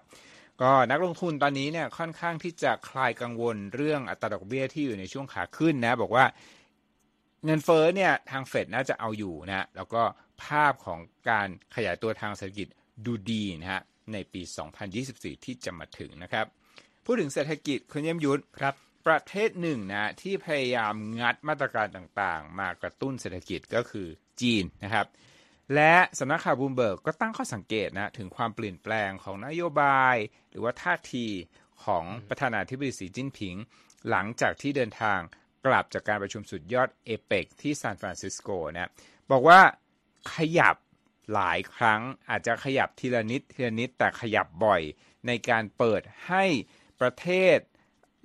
[0.61, 6.25] ก็นักลงทุนตอนนี้เนี่ยค่อนข้างที่จะคลายกังวลเรื่องอัตราดอกเบี้ยที่อยู่ในช่วงขาขึ้นนะ บอกว่า
[7.45, 10.01] เงินเฟ้อเนี่ยทางเฟดน่าจะเอาอยู่นะแล้วก็
[10.43, 12.67] ภาพของการขยายตัวทางเศรษฐกิจ
[13.05, 13.81] ดูดีนะฮะ
[14.13, 14.41] ในปี
[14.97, 16.45] 2024 ที่จะมาถึงนะครับ
[17.05, 18.75] พูดถึงเศรษฐกิจคุณเยี่ยมยุทธครับ
[19.07, 24.07] ประเทศหนึ่งนะที่พยายามงัดมาตรการต่างๆ มากระตุ้นเศรษฐกิจก็คือ
[24.41, 25.07] จีนนะครับ
[25.75, 30.15] และสำนักข่าวบลูมเบิร์กก็ตั้งข้อสังเกตนะถึงความเปลี่ยนแปลงของนโยบาย
[30.49, 31.27] หรือว่าท่าที
[31.83, 33.55] ของประธานาธิบดีสีจิ้นผิง
[34.09, 35.19] หลังจากที่เดินทาง
[35.65, 38.91] กลับจากการประชุมสุดยอดเอเปกที่ซานฟรานซิสโกนะ
[39.31, 39.59] บอกว่า
[40.33, 40.75] ขยับ
[41.33, 44.81] หลายครั้งอาจจะขยับทีละนิดทีละนิดแต่ขยับบ่อย
[45.27, 46.45] ในการเปิดให้
[47.01, 47.57] ประเทศ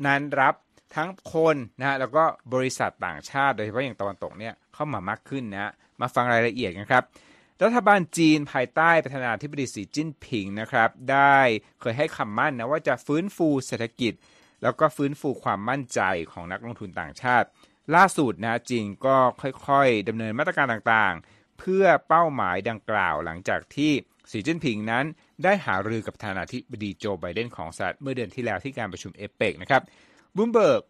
[0.07, 0.55] นั้นรับ
[0.97, 7.05] ทั้งคนนะฮะแล้วก็บริษัทต่างชาติ โดยเฉพาะอย่างตะวันตกเนี่ยเข้ามามากขึ้นนะมาฟังรายละเอียดกันครับ
[7.65, 11.39] รัฐบาลจีนภายใต้ประธานาธิบดีสีจิ้นผิงนะครับ ได้
[11.81, 14.13] เคยให้คำมั่นนะว่าจะฟื้นฟูเศรษฐกิจ
[14.63, 16.01] แล้วก็ฟื้นฟูความมั่นใจ
[16.33, 17.47] ของนักลงทุนต่างชาติ
[17.95, 19.17] ล่าสุดนะจีนก็
[19.67, 23.93] ค่อยๆดำเนินมาตรการต่างๆ เพื่อเป้าหมายดังกล่าวหลังจากที่
[24.31, 25.05] สีจิ้นผิงนั้น
[25.45, 29.83] ได้หารือกับประธานาธิบดีโจไบเดนของสหรัฐเมื่อเดือนที่แล้วที่การประชุมเอเปกนะครับ
[30.37, 30.83] บูมเบิร์ก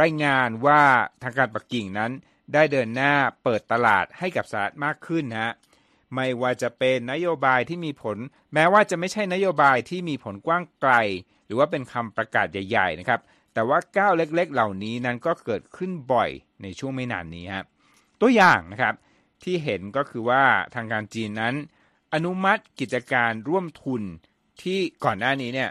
[0.00, 0.82] รายงานว่า
[1.22, 2.10] ทางการปักกิ่งนั้น
[2.52, 3.12] ได้เดินหน้า
[3.44, 5.52] เปิดตลาดให้กับสหรัฐมากขึ้นนะ
[6.14, 8.16] ไม่ว่าจะเป็นนโยบายที่มีผล
[8.54, 10.92] แม้ว่าจะไม่ใช่นโยบายที่มีผลกว้างไกล
[11.46, 13.20] หรือว่าเป็นคำประกาศใหญ่ ๆ นะครับ
[13.54, 16.30] แต่ว่าก้าวเล็ก ๆ เหล่านี้นั้นก็เกิดขึ้นบ่อย
[16.62, 17.66] ในช่วงไม่นานนี้ครับ
[18.20, 18.94] ตัวอย่างนะครับ
[19.42, 20.44] ที่เห็นก็คือว่า
[20.74, 21.54] ทางการจีนนั้น
[22.14, 24.02] อนุมัติกิจการร่วมทุน
[24.62, 25.70] ที่ก่อนหน้านี้เนี่ย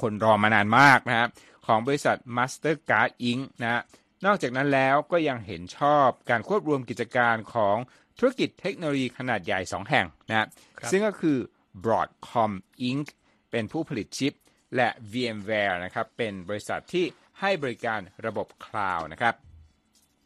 [0.00, 1.28] คนรอมานานมากนะครับ
[1.66, 3.42] ของบริษัท Mastercard Inc.
[3.62, 3.82] นะฮะ
[4.26, 7.76] นอกจากนั้นแล้วก็ยังเห็นชอบการควบรวมกิจการของ
[8.18, 10.46] ธุรกิจเทคโนโลยีขนาดใหญ่ 2 แห่งนะฮะ
[10.78, 11.38] ครับซึ่งก็คือ
[11.84, 12.52] Broadcom
[12.88, 13.06] Inc.
[13.50, 14.32] เป็นผู้ผลิตชิป
[14.76, 17.04] และ VMware นะครับเป็นบริษัทที่
[17.40, 19.34] ให้บริการระบบคลาวด์นะครับ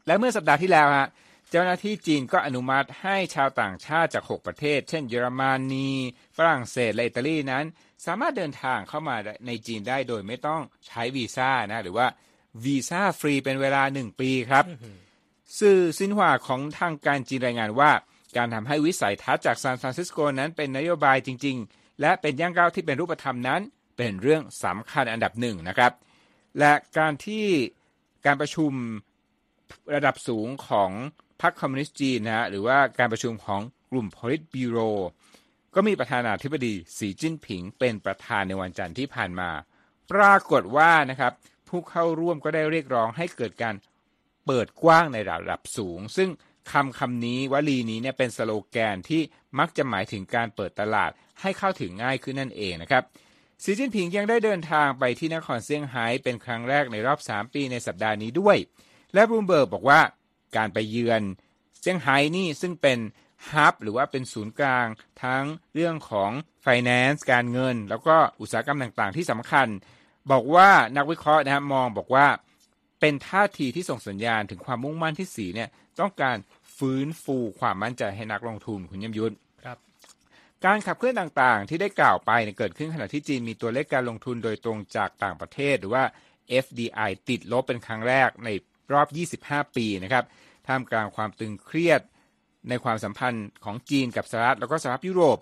[0.07, 1.09] และเมื่อสัปดาห์ที่แล้วฮะ
[1.51, 5.89] เจ้าหน้าที่จีนก็อนุมัติให้ชาวต่างชาติจาก 6 ประเทศ เช่น เยอรมนี
[6.37, 7.65] ฝรั่งเศส และอิตาลีนั้น
[8.07, 12.07] สามารถเดินทางเข้ามาในจีนได้โดยไม่ต้องใช้วีซ่านะ หรือว่า
[12.65, 14.65] visa free เป็นเวลา 1 ปีครับ
[15.61, 17.91] สื่อซินหวาของทางการจีนรายงานว่า
[18.37, 23.61] การทำให้วิสัยทัศน์จากซานฟรานซิสโกนั้นเป็นนโยบายจริง ๆ และเป็นย่างก้าวที่เป็นรูปธรรมนั้น
[23.97, 25.93] เป็นเรื่องสำคัญอันดับหนึ่งนะครับ
[26.59, 27.47] และการที่
[28.27, 28.73] การประชุม
[29.95, 30.91] ระดับสูงของ
[31.24, 34.91] พ รรคคอมมิวนิสต์จีนนะฮะหรือว่าการประชุมของกลุ่ม Politburo
[35.75, 39.51] ก็มีประธานาธิบดีสีจิ้นผิงเป็นประธานในวันจันทร์ที่ผ่านมา
[40.13, 41.33] ปรากฏว่านะครับ
[41.69, 43.75] ผู้เข้าร่วมก็ได้เรียกร้องให้เกิดการ
[44.47, 46.29] เปิดกว้างในระดับสูง ซึ่ง
[46.73, 49.23] คำคำนี้วลีนี้เนี่ยเป็นสโลแกนที่
[49.59, 53.03] มักจะหมายถึงการเปิดตลาดให้เข้าถึงง่ายขึ้นนั่นเองนะครับ
[53.63, 58.57] สีจิ้นผิงยังได้เดินทางไปที่นครเซี่ยงไฮ้เป็นครั้งแรกในรอบ 3 ปีในสัปดาห์นี้ด้วย
[59.15, 60.01] และบลูมเบิร์กบอกว่า
[60.57, 61.23] การไปเยือน
[61.81, 62.99] เซี่ยงไฮ้นี่ซึ่งเป็น
[63.51, 64.87] hub หรือว่าเป็นศูนย์กลาง
[65.23, 66.31] ทั้งเรื่องของ
[66.67, 69.69] finance การเงิน แล้วก็อุตสาหกรรมต่างๆ ที่สำคัญ
[70.31, 72.27] บอกว่านักวิเคราะห์นะฮะมองบอกว่า
[73.01, 75.69] เป็นท่าทีที่ส่งสัญญาณถึงความมุ่งมั่นที่สีเนี่ย
[76.01, 76.37] ต้องการ
[76.77, 79.79] ฟื้นฟูความมั่นใจให้นักลงทุนคุณยมยุทธครับ
[80.65, 86.05] การขับเคลื่อนต่างๆ ที่ได้กล่าวไปเนี่ยเกิดขึ้นขณะที่จีนมีตัวเลขการลงทุนโดยตรงจากต่างประเทศ หรือว่า
[86.65, 88.49] FDI ติดลบเป็นครั้งแรกใน
[88.93, 89.09] รอบ
[89.51, 90.25] 25 ปีนะครับ
[90.67, 92.01] ท่ามกลางความตึงเครียด
[92.69, 95.39] ในความสัมพันธ์ของจีนกับสหรัฐแล้วก็สหภาพยุโรป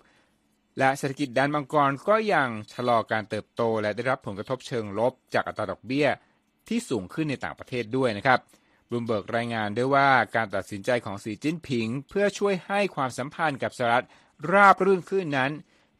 [0.79, 6.07] และเศรษฐกิจด้านมังกรก็ยังชะลอการเติบโต และได้รับผลกระทบเชิงลบจากอัตราดอกเบี้ย
[6.67, 8.39] ที่สูงขึ้นในต่างประเทศด้วยนะครับ
[8.89, 14.05] บลูมเบิร์กรายงานด้วยว่าการตัดสินใจของสีจิ้นผิง เพื่อช่วยให้ความสัมพันธ์กับสหรัฐ
[14.51, 15.51] ราบรื่นขึ้นนั้น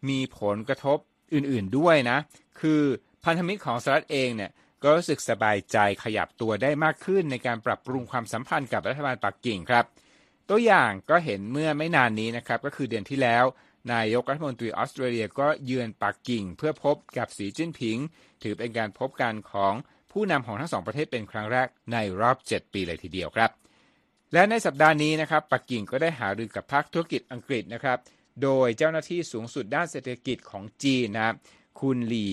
[0.10, 0.98] มีผลกระทบ
[1.34, 2.18] อื่นๆด้วยนะ
[2.60, 2.82] คือ
[3.24, 4.52] พันธมิตรของสหรัฐเองเนี่ย
[4.84, 9.86] ก็รู้สึกสบายใจขยับตัวได้มากขึ้นในการปรับปรุงความสัมพันธ์กับรัฐบาลปักกิ่งครับ
[10.50, 13.46] ตัวอย่างก็เห็นเมื่อไม่นานนี้นะครับก็คือเดือนที่แล้ว
[13.94, 17.98] นายกรัฐมนตรีออสเตรเลียก็เยือนปักกิ่ง เพื่อพบกับสีจิ้นผิง
[18.44, 19.74] ถือเป็นการพบกันของ
[20.12, 23.52] ผู้นำของทั้งสองประเทศเป็นครั้งแรกในรอบ 7 ปีเลยทีเดียวครับ
[24.34, 27.98] และในสัปดาห์นี้นะครับปักกิ่งก็ได้หารือกับภาคธุรกิจอังกฤษนะครับ
[28.42, 31.36] โดยเจ้าหน้าที่สูงสุดด้านเศรษฐกิจของจีนนะ
[31.80, 32.28] คุณหลี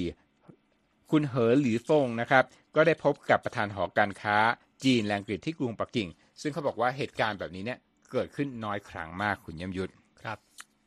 [1.11, 2.45] คุณเหอหลีฟงนะครับ
[2.77, 4.37] ก็ได้พบกับประธานหอการค้า
[4.85, 6.09] จีนและอังกฤษที่กรุงปักกิ่ง
[6.41, 7.79] ซึ่งเขาบอกว่าเหตุการณ์แบบนี้เนี่ย
[8.13, 9.93] เกิดขึ้นน้อยครั้งมากคุณยมยุทธ
[10.23, 10.39] ครับ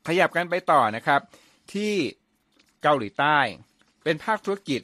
[0.08, 1.22] ขยับกันไปต่อนะครับ
[1.74, 1.94] ที่
[2.84, 3.38] เกาหลีใต้
[4.04, 4.82] เป็นภาคธุรกิจ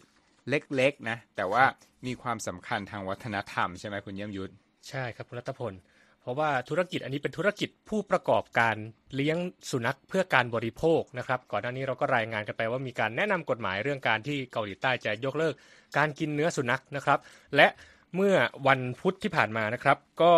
[0.50, 1.64] เล็กๆนะแต่ว่า
[2.06, 4.54] มีความสำคัญทางวัฒนธรรมใช่ไหมคุณเยี่ยมยุทธ
[4.90, 5.74] ใช่ครับคุณรัตพล
[6.22, 8.76] เพราะว่าธุรกิจอันนี้เป็นธุรกิจผู้ประกอบการ
[9.16, 9.38] เลี้ยง
[9.72, 15.54] สุนัขเพื่อการบริโภคนะครับ ก่อนหน้านี้เราก็รายงานกันไปว่ามีการแนะนำกฎหมายเรื่องการที่เกาหลีใต้จะยกเลิก
[15.98, 17.20] การกินเนื้อสุนัขนะครับ
[17.56, 17.68] และ
[18.16, 18.36] เมื่อ
[18.68, 20.34] วันพุธที่ผ่านมานะครับ ก็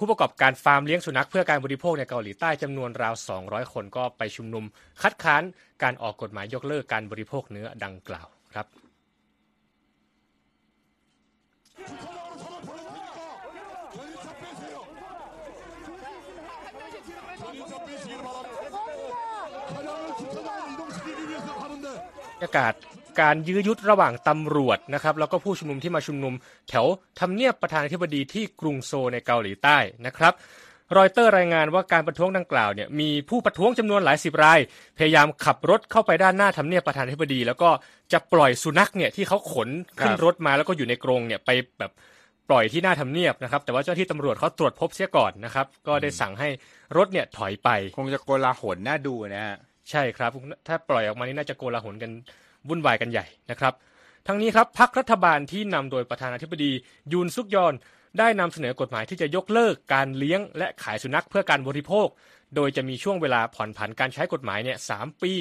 [0.00, 4.64] ผู้ประกอบการฟาร์มเลี้ยงสุนัขเพื่อการบริโภคในเกาหลีใต้จำนวนราว 200 คนก็ไปชุมนุม
[5.02, 5.42] คัดค้าน
[5.82, 8.66] การออกกฎหมายยกเลิกการบริโภคเนื้อดังกล่าวครับ
[22.40, 22.74] รรยากาศ
[23.20, 26.34] การยื้อยุดระหว่างตำรวจนะครับแล้วก็ผู้ชุมนุมที่มาชุมนุม
[26.68, 26.86] แถว
[27.20, 30.32] ทำเนียบประธานาธิบดีที่กรุงโซลในเกาหลีใต้นะครับ
[30.96, 34.58] รอยเตอร์รายงานว่าการประท้วงดังกล่าวเนี่ยมีผู้ประท้วงจำนวนหลายสิบราย
[34.98, 37.70] พยายามขับรถเข้าไปด้านหน้าทำเนียบประธานาธิบดี แล้วก็
[38.12, 39.68] จะปล่อยสุนัขเนี่ยที่เขาขน
[40.00, 41.92] ขึ้นรถมาแล้วก็อยู่ในกรงเนี่ยไปแบบ
[42.48, 46.48] ปล่อยที่หน้าทำเนียบนะครับแต่ว่าเจ้าหน้าที่ตำรวจเขาตรวจพบเสียก่อนนะครับก็ได้สั่งให้
[46.96, 49.56] รถเนี่ยถอยไป คงจะโกลาหลน่าดูนะฮะ
[49.90, 50.30] ใช่ครับ
[50.66, 52.10] ถ้าปล่อยออกมานี่น่าจะโกลาหลกัน
[52.68, 53.74] วุ่นวายกันใหญ่นะครับ
[54.26, 56.72] ทั้งนี้ครับพักรัฐบาลที่นำโดยประธานาธิบดี
[57.12, 57.74] ยูนซุกยอน
[58.18, 62.08] ได้นำเสนอกฎหมายที่จะยกเลิกการเลี้ยง และขายสุนัขเพื่อการบริโภค
[62.56, 65.32] โดยจะมีช่วงเวลาผ่อนผันการใช้กฎหมายเนี่ยสามปี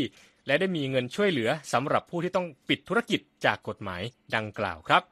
[0.47, 4.01] และได้มีเงินช่วยเหลือสำหรับผู้ที่ต้องปิดธุรกิจจากกฎหมาย
[4.35, 5.03] ดังกล่าวครับ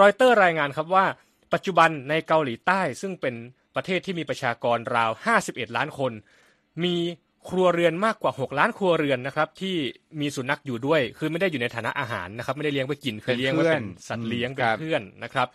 [0.00, 1.06] รอยเตอร์รายงานครับว่า
[1.52, 3.34] ปัจจุบันในเกาหลีใต้ซึ่งเป็น
[3.74, 5.10] ประเทศที่มีประชากรราว
[5.42, 6.12] 51 ล้านคน
[6.84, 6.96] มี
[7.48, 9.76] ครัวเรือนมากกว่า 6 ล้านครัวเรือนนะครับที่
[10.20, 15.48] มีสุนัขอยู่ด้วย คือไม่ได้อยู่ในฐานะอาหารนะครับไม่ได้เลี้ยงไปกินคือเลี้ยงไว้เป็นสัตว์เลี้ยงเป็นเพื่อนนะครับ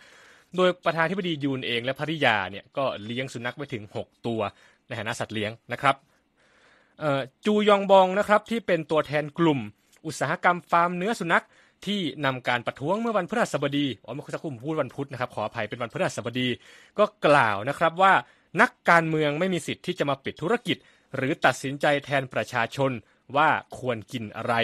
[0.56, 4.40] โดยประธานาธิบดียูนเองและภริยาเนี่ยก็เลี้ยงสุนัขไว้ถึง 6 ตัว
[4.86, 5.96] ในฐานะสัตว์เลี้ยงนะครับ
[7.46, 9.60] จูยองบองนะครับที่เป็นตัวแทนกลุ่ม
[10.06, 11.44] อุตสาหกรรมฟาร์มเนื้อสุนัข
[11.86, 16.48] ที่นำการประท้วงเมื่อวันพฤหัสบดีอ๋อเมื่อสักครู่พูดวันพุธนะครับขออภัยเป็นวันพฤหัสบดี
[16.98, 18.12] ก็กล่าวนะครับว่า
[18.60, 20.76] นักการเมืองไม่มีสิทธิ์ที่จะมาปิดธุรกิจ
[21.16, 22.92] หรือตัดสินใจแทนประชาชน
[23.36, 24.54] ว่าควรกินอะไร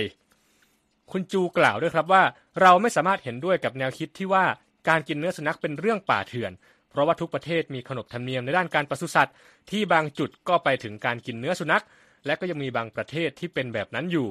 [1.10, 2.22] คุณจูกล่าวด้วยครับว่า
[2.60, 4.44] เราไม่สามารถเห็นด้วยกับแนวคิดที่ว่า
[4.88, 6.52] การกินเนื้อสุนัขเป็นเรื่องป่าเถื่อน
[6.90, 9.34] เพราะว่าทุกประเทศมีขนบธรรมเนียมในด้านการปศุสัตว์
[9.70, 11.84] ที่บางจุดก็ไปถึงการกินเนื้อสุนัข
[12.26, 14.28] และก็ยังมีบางประเทศที่เป็นแบบนั้นอยู่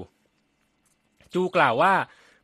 [1.34, 1.94] จูกล่าวว่า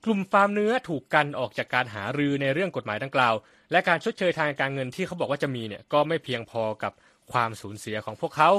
[0.05, 3.35] กลุ่มฟาร์มเนื้อถูกกันออกจากการหารือในเรื่องกฎหมายดังกล่าว
[3.71, 6.93] และการชดเชยทางการเงินที่เขาบอกว่าจะมีเนี่ยก็ไม่เพียงพอกับ
[7.31, 8.49] ความสูญเสียของพวกเขา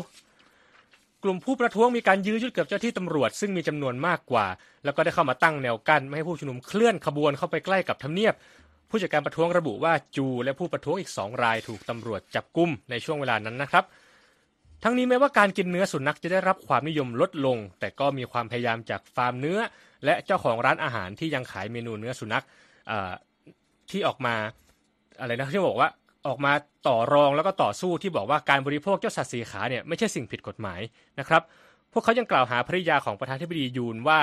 [1.24, 4.46] กลุ่มผู้ประท้วงมีการยื้อยุดกับเจ้าที่ตำรวจซึ่งมีจำนวนมากกว่า
[4.84, 8.34] แล้วก็ได้เข้ามาตั้งแนวกั้นไม่ให้ผู้ชุมนุมเคลื่อนขบวนเข้าไปใกล้กับทำเนียบ
[8.90, 13.84] ผู้จัดการประท้วงระบุว่าจูและผู้ประท้วงอีกสองรายถูกตำรวจจับกุมในช่วงเวลานั้นนะครับ
[14.82, 19.58] ทั้งนี้แม้ว่าการกินเนื้อสุนัขจะได้รับความนิยมลดลง แต่ก็มีความพยายามจากฟาร์มเนื้อ
[20.04, 22.44] และเจ้าของร้านอาหารที่ยังขายเมนูเนื้อสุนัข
[23.90, 24.34] ที่ออกมา
[25.20, 25.88] อะไรนะที่บอกว่า
[26.26, 26.52] ออกมา
[26.88, 30.80] ต่อรองแล้วก็ต่อสู้ที่บอกว่าการบริโภคเจ้าสัตว์สีขาเนี่ยไม่ใช่สิ่งผิดกฎหมาย
[31.18, 31.42] นะครับ
[31.92, 34.20] พวกเขายังกล่าวหาภริยาของประธานาธิบดียูนว่า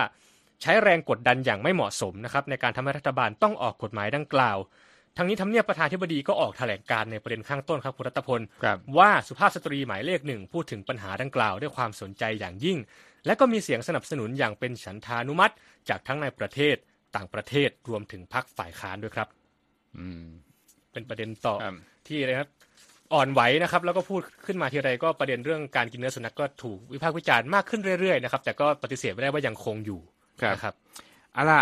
[0.61, 4.57] ใช้แรงกดดันอย่างไม่เหมาะสมนะครับในการทำให้รัฐบาลต้องออกกฎหมายดังกล่าว
[5.17, 8.41] ทั้งนี้ทำเนียบประธานาธิบดีก็ออกแถลงการในประเด็นข้างต้นครับคุณรัตพล
[8.97, 12.77] ว่าสุภาพสตรีหมายเลขหนึ่งพูดถึงปัญหาดังกล่าวด้วยความสนใจอย่างยิ่ง
[13.25, 15.53] และก็มีเสียงสนับสนุนอย่างเป็นฉันทานุมัติ
[15.89, 16.75] จากทั้งในประเทศ
[17.15, 19.27] ต่างประเทศรวมถึงพรรคฝ่ายค้านด้วยครับ
[19.97, 20.29] อืม
[20.93, 21.55] เป็นประเด็นต่อ
[22.07, 22.49] ที่อะไรครับ
[23.13, 29.99] อ่อนไหวนะครับ แล้วก็พูดขึ้นมาทีไรก็ประเด็นเรื่องการกินเนื้อสุนัขก็ถูกวิพากษ์วิจารณ์มากขึ้นเรื่อยๆนะครับแต่ก็ปฏิเสธไม่ได้ว่ายังคงอยู่
[30.53, 30.73] นะครับ
[31.33, 31.61] เอาล่ะ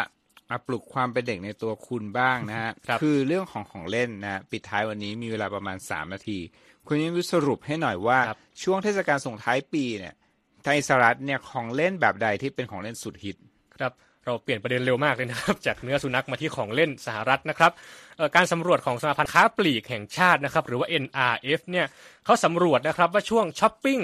[0.50, 6.40] มาปลุกความเป็นเด็กในตัวคุณบ้างนะฮะคคือเรื่องของของเล่นนะปิดท้ายวันนี้มีเวลาประมาณสามนาที
[6.88, 8.20] คุณยิ่งวิสรุปให้หน่อยว่า
[8.64, 10.14] ช่วงเทศกาลส่งท้ายปีเนี่ย
[10.66, 13.38] ในสหรัฐเนี่ยของเล่นแบบใดที่เป็นของเล่นสุดฮิต
[13.80, 13.94] ครับ
[14.28, 17.72] เราเปลี่ยนประเด็นเร็วมากเลยนะครับ จากเนื้อสุนัขมาที่ของเล่นสหรัฐนะครับ
[18.36, 21.86] การสำรวจของสมาพันธ์ค้าปลีกแห่งชาตินะครับ หรือว่า NRF เนี่ย
[22.26, 24.00] เขาสำรวจนะครับว่าช่วงช้อปปิ้ง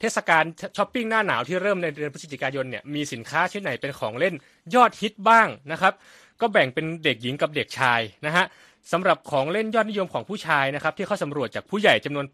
[0.00, 0.44] เทศกาล
[0.76, 4.34] ช้อปปิ้งหน้าหนาวที่เริ่มในเดือนพฤศจิกายนเนี่ยมีสินค้าชิ้นไหนเป็นของเล่น
[4.74, 5.92] ยอดฮิตบ้างนะครับ
[6.40, 8.44] ก็แบ่งเป็นเด็กหญิงกับเด็กชายนะฮะ
[8.92, 12.26] สำหรับของเล่นยอดนิยมของผู้ชายนะครับที่เขาสำรวจจากผู้ใหญ่จำนวน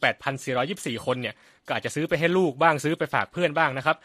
[0.49, 1.35] 8,424 คนเนี่ย
[1.67, 3.97] ก็อาจจะซื้อไปให้ลูกบ้างซื้อไปฝากเพื่อนบ้างนะครับ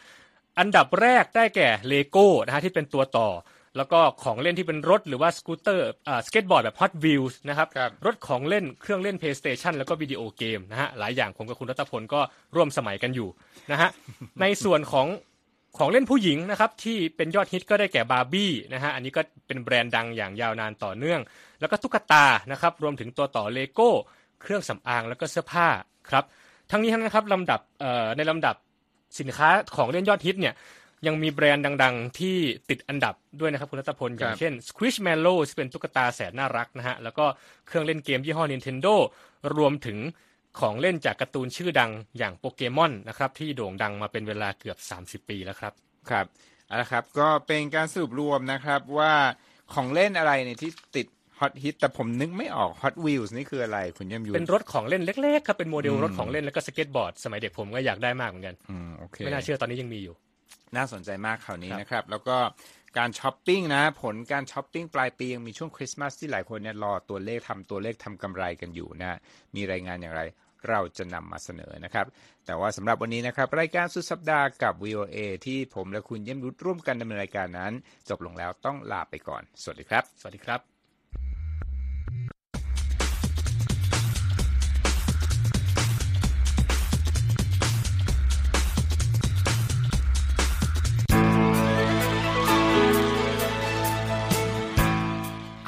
[0.59, 3.29] อันดับแรกได้แก่เลโก้นะฮะที่เป็นตัวต่อ
[3.77, 12.21] แล้วก็ของเล่นที่เป็นรถหรือว่าสกูตเตอร์อ่าสเก็ตบอร์ดแบบ Hot Wheels นะครับครับรถของเล่นเครื่องเล่น PlayStation แล้วก็วิดีโอเกมนะฮะหลายอย่างผมกับคุณรัตพลก็
[12.55, 13.29] ร่วมสมัยกันอยู่
[13.71, 13.89] นะฮะ
[14.41, 15.07] ในส่วนของ
[15.77, 21.19] ของเล่นผู้หญิงนะครับที่เป็นยอดฮิตก็ได้แก่บาร์บี้นะฮะอันนี้ก็เป็นแบรนด์ดังอย่างยาวนานต่อเนื่อง
[21.59, 23.89] แล้วก็ตุ๊กตานะครับรวมถึงตัวต่อเลโก้
[24.41, 25.67] เครื่องสำอางแล้วก็เสื้อผ้า
[26.09, 26.23] ครับ
[26.71, 27.59] ทั้งนี้ทั้งนั้นครับลำดับ
[28.17, 28.55] ในลำดับ
[29.19, 30.53] สินค้าของเล่นยอดฮิตเนี่ย
[31.07, 32.37] ยังมีแบรนด์ดัง ๆ ที่
[32.69, 37.25] ติดอันดับด้วยนะครับคุณรัตพล อย่างเช่น Squishmallow ที่เป็นตุ๊กตาแสนน่ารักนะฮะ แล้วก็
[37.67, 38.93] เครื่องเล่นเกมยี่ห้อ Nintendo
[39.57, 39.97] รวมถึง
[40.59, 44.77] ของเล่นจากการ์ตูนชื่อดังอย่างโปเกมอนนะครับ ที่โด่งดังมาเป็นเวลาเกือบ
[45.23, 45.73] 30 ปีแล้วครับ
[46.09, 46.25] ครับ
[46.67, 49.13] เอาละครับ ก็เป็นการสรุปรวมนะครับว่า
[49.73, 51.07] ของเล่นอะไรเนี่ยที่ติด
[51.39, 60.15] ฮอตฮิตแต่ผมนึกไม่ออก Hot Wheels นี่คืออะไร คุณย่มยูเป็นรถของเล่นเล็กๆครับเป็นโมเดลรถของเล่นแล้วก็สเก็ตบอร์ดสมัยเด็กผมก็อยากได้มากเหมือนกันอืมโอเคไม่น่าเชื่อตอนนี้ยังมีอยู่
[60.76, 62.38] น่าสนใจมากข่าวนี้นะครับ แล้วก็
[62.97, 69.17] การช้อปปิ้งนะ ผลการช้อปปิ้งปลายปียังมีช่วงคริสต์มาสที่หลายคนเนี่ยรอตัวเลขทำตัวเลขทำกำไรกันอยู่นะ
[69.56, 70.21] มีรายงานอย่างไร
[70.69, 72.06] เราจะนำมาเสนอนะครับ
[72.45, 77.71] แต่ว่าสำหรับวันนี้นะครับ รายการสุดสัปดาห์กับ VOA ที่ผมและคุณเยี่ยมรุดร่วมกันดำเนินรายการนั้น
[78.10, 80.76] จบลงแล้วต้องลาไปก่อน สวัสดีครับ สวัสดีครับ